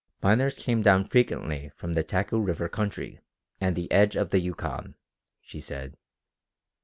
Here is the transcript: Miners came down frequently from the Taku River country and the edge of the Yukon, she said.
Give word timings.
Miners 0.23 0.57
came 0.57 0.81
down 0.81 1.05
frequently 1.07 1.69
from 1.75 1.93
the 1.93 2.03
Taku 2.03 2.39
River 2.39 2.67
country 2.67 3.19
and 3.59 3.75
the 3.75 3.91
edge 3.91 4.15
of 4.15 4.31
the 4.31 4.39
Yukon, 4.39 4.95
she 5.41 5.61
said. 5.61 5.95